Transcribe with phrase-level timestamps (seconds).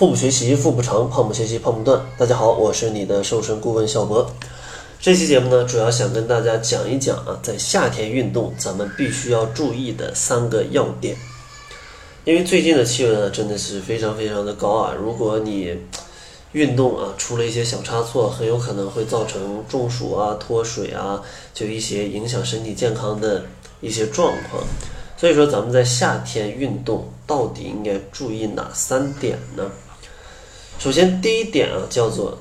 [0.00, 2.00] 腹部学习腹部长，胖不学习胖不断。
[2.16, 4.26] 大家好，我是你的瘦身顾问小博。
[4.98, 11.14] 这期节目呢，主要想跟大家讲一讲啊，在夏天运动咱们必须要注意的三个要点。
[12.24, 14.94] 因为最近的气温呢，真的是非常非常的高啊。
[14.98, 15.76] 如果你
[16.52, 21.20] 运动啊出了一些小差错，很有可能会造成中暑啊、脱水啊，
[21.52, 23.44] 就一些影响身体健康的
[23.82, 24.64] 一些状况。
[25.18, 29.70] 所以说，咱们在夏天运动到底应该注意哪三点呢？
[30.80, 32.38] 首先，第一点啊，叫做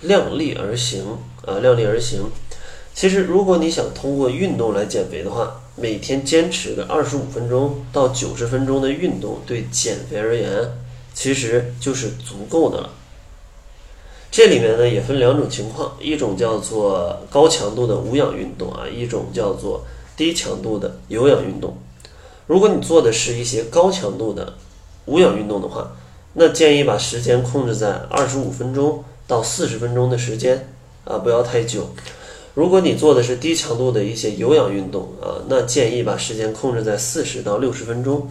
[0.00, 1.04] 量力而行
[1.44, 2.22] 啊，量力而行。
[2.94, 10.50] 其实，如果你想通过运动来减肥的话，每天坚持个二十五分钟到九十分钟的运动，对减肥而言，
[11.12, 12.88] 其实就是足够的了。
[14.30, 19.84] 这里面呢也分两种情况，一种叫做高强度的无氧运动啊，一种叫做
[20.16, 21.76] 低强度的有氧运动。
[22.46, 24.54] 如果你做的是一些高强度的
[25.04, 25.94] 无氧运动的话，
[26.34, 30.68] 那建议把时间控制在二十五分钟到四十分钟的时间
[31.04, 31.90] 啊，不要太久。
[32.54, 38.30] 如果你做的是低强度的一些有氧运动啊，那建议把时间控制在四十到六十分钟。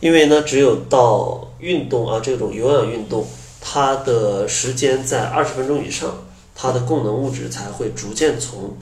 [0.00, 3.26] 因为呢，只有到运动啊这种有氧运动，
[3.60, 8.76] 它的时间在二十分钟以上，它的供能物质才会逐渐从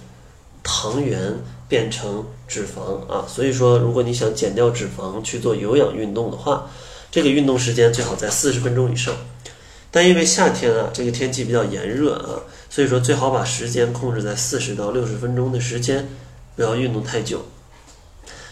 [0.65, 1.37] 糖原
[1.69, 3.25] 变成脂肪啊。
[3.29, 6.69] 所以说，如果你想减掉脂肪去做有氧运动的话，
[7.13, 9.15] 这个运动时间最好在四十分钟以上，
[9.91, 16.09] 但因为夏天啊，这个天气比较炎热啊，所以说最好把时间控制在四十到六十分钟的时间，
[16.57, 17.45] 不要运动太久。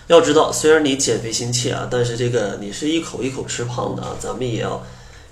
[0.08, 4.84] 要知道，虽然你减肥心切啊，但是这个你是一口一口吃胖的啊，咱们也要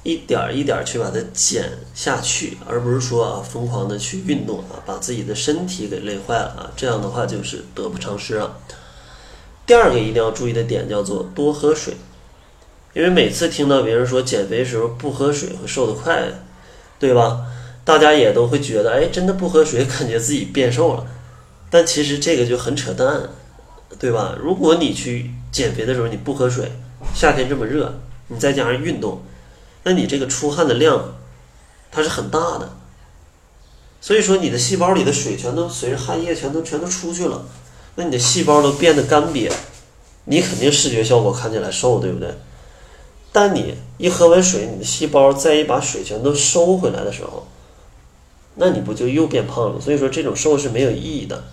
[0.05, 8.57] 一点一点去把它减下去，而不是说啊疯狂的去运动啊，把自己的身体给累坏了啊，这样的话就是得不偿失了。
[9.67, 11.95] 第二个一定要注意的点叫做多喝水。
[12.99, 16.21] 因为每次听到别人说减肥时候不喝水会瘦得快，
[16.99, 17.47] 对吧？
[17.85, 21.07] 大家也都会觉得，哎，真的不喝水，感觉自己变瘦了。
[21.71, 23.23] 但其实这个就很扯淡，
[24.01, 24.37] 对吧？
[24.43, 26.73] 如果你去减肥的时候你不喝水，
[27.15, 29.23] 夏天这么热，你再加上运动，
[29.85, 31.15] 那你这个出汗的量
[31.93, 32.69] 它是很大的。
[34.01, 37.45] 所以说你的细胞里的水全都随着汗液全都全都出去了，
[37.95, 39.49] 那你的细胞都变得干瘪，
[40.25, 42.35] 你肯定视觉效果看起来瘦，对不对？
[43.41, 47.47] 但你一喝完水，你的细胞再一把水全都收回来的时候，
[48.57, 49.81] 那你不就又变胖了？
[49.81, 51.45] 所以说这种瘦是没有意义的。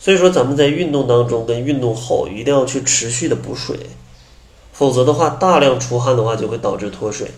[0.00, 3.78] 所以说咱们在运动当中跟运动后一定要去持续的补水，
[4.72, 7.30] 否则的话大量出汗的话就会导致脱水。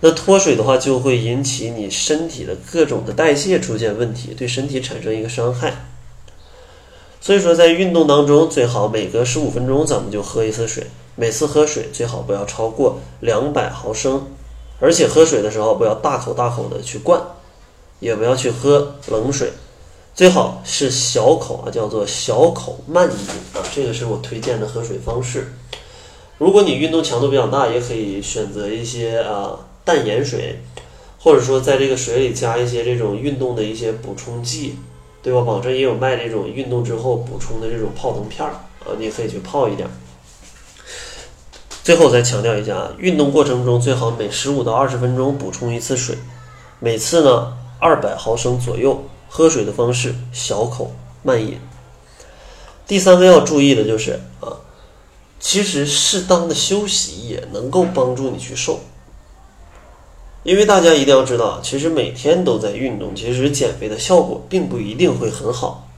[0.00, 5.91] 那脱水的话就会引起你身体的各种的代谢出现问题，对身体产生一个伤害。
[7.22, 10.84] 所以说在运动当中最好每隔十五分钟咱们就喝一次水。
[11.14, 14.26] 每次喝水最好不要超过两百毫升，
[14.80, 17.22] 而且喝水的时候不要大口大口的去灌，
[18.00, 19.52] 也不要去喝冷水，
[20.14, 23.16] 最好是小口啊，叫做小口慢饮
[23.52, 25.52] 啊，这个是我推荐的喝水方式。
[26.38, 30.60] 如果你运动强度比较大，也可以选择一些啊淡盐水，
[31.20, 34.76] 或者说在这个水里加一些这种运动的一些补充剂，
[35.22, 35.40] 对吧？
[35.40, 39.88] 网上也有卖这种运动之后补充的这种泡腾片儿啊，你也可以去泡一点。
[41.84, 46.16] 最后再强调一下啊，运动过程中最好每十五到二十分钟补充一次水，
[46.80, 49.04] 每次呢二百毫升左右。
[49.34, 51.58] 喝水的方式小口慢饮。
[52.86, 54.60] 第三个要注意的就是啊，
[55.40, 58.80] 其实适当的休息也能够帮助你去瘦。
[60.42, 65.88] 因为大家一定要知道，其实每天都在运动，其实减肥的效果并不一定会很好。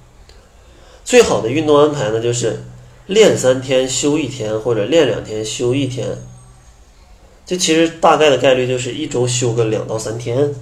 [1.04, 2.64] 最好的运动安排呢，就是。
[3.06, 6.08] 练三天休一天，或者练两天休一天，
[7.44, 10.54] 这其实大概的概率就是一周休个两到三天，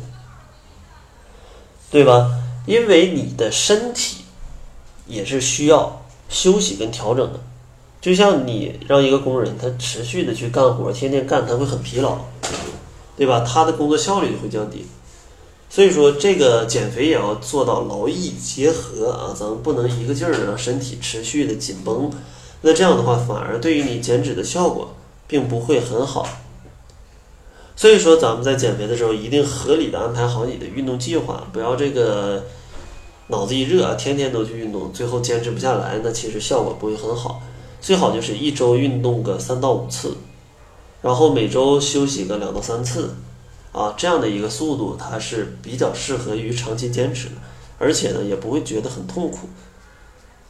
[1.89, 2.33] 对吧？
[2.67, 4.25] 因为你的身体
[5.07, 7.39] 也是需要休息跟调整的，
[8.01, 12.19] 就像你让一个工人他持续的去干活，天天干，他会很疲劳，
[13.17, 13.41] 对吧？
[13.41, 14.87] 他的工作效率就会降低。
[15.69, 22.11] 所以说，这个减肥也要做到劳逸结合啊，咱们不能一个劲儿的让身体持续的紧绷，
[22.61, 24.95] 那这样的话反而对于你减脂的效果
[25.27, 26.29] 并不会很好。
[27.75, 32.45] 所以说，咱们在减肥的时候一定合理的安排好你的运动计划，不要这个
[33.29, 37.41] 脑子一热啊，天天都去运动，最后坚持不下来，那其实效果不会很好。
[37.81, 40.15] 最好就是一周运动个三到五次，
[41.03, 43.15] 然后每周休息个两到三次。
[43.73, 47.37] 啊，这样的一个速度，它是比较适合于长期坚持的，
[47.79, 49.49] 而且呢，也不会觉得很痛苦，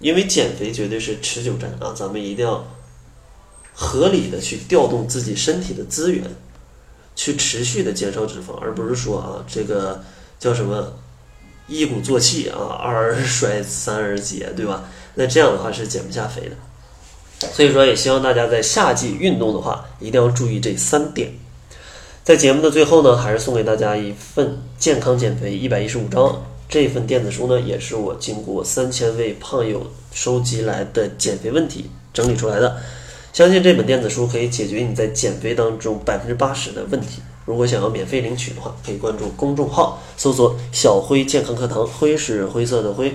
[0.00, 2.66] 因为减肥绝对是持久战啊，咱们一定要
[3.72, 6.24] 合理的去调动自己身体的资源，
[7.14, 10.02] 去持续的减少脂肪，而不是说啊这个
[10.40, 10.92] 叫什么
[11.68, 14.82] 一鼓作气啊二 而衰三而竭，对吧？
[15.14, 16.56] 那这样的话是减不下肥的。
[17.52, 21.32] 所以说，也希望大家在夏季运动的话，一定要注意这三点。
[22.24, 26.44] 在节目的最后呢，还是送给大家一份健康减肥一百一十五章。
[26.68, 32.76] 这份电子书呢，也是我经过三千位胖友收集来的减肥问题整理出来的。
[33.32, 37.20] 相信这本电子书可以解决你在减肥当中百分之八十的问题。
[37.44, 43.12] 如果想要免费领取的话，可以关注公众号，搜索“小辉健康课堂”，辉是灰色的灰。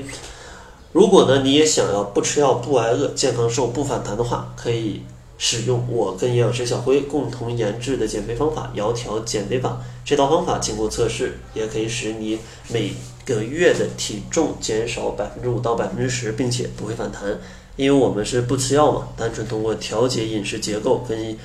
[0.94, 5.02] 如果呢，你也想要不吃药不挨饿、健康瘦不反弹的话，可以
[5.38, 9.82] 使用我跟营养师小辉共同研制的减肥方法——窈窕减肥法。
[10.04, 12.40] 这套方法经过测试，也可以使你
[12.70, 12.94] 每
[13.26, 17.38] 个月的体重减少百分之五到百分之十，并且不会反弹。
[17.76, 21.38] 因为我们是不吃药嘛，单纯通过调节饮食结构跟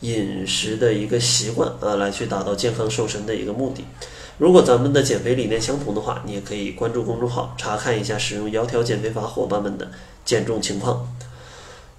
[0.00, 3.84] 饮食的一个习惯啊，来去达到健康瘦身的一个目的。
[4.38, 9.90] 如果咱们的减肥理念相同的话，你也可以关注公众号查看一下使用窈窕减肥法伙伴们的
[10.24, 11.06] 减重情况。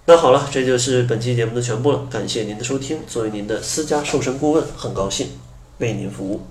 [0.06, 3.00] 那好了，这就是本期节目的全部了，感谢您的收听。
[3.08, 5.30] 作为您的私家瘦身顾问，很高兴
[5.78, 6.42] 为您服务。